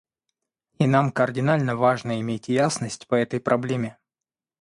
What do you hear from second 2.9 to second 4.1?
по этой проблеме.